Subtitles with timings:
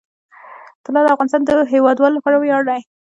[0.85, 2.81] طلا د افغانستان د هیوادوالو لپاره ویاړ دی.